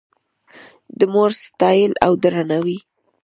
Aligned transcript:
د 0.99 1.01
مور 1.13 1.31
ستایل 1.45 1.91
او 2.05 2.11
درناوی 2.23 2.79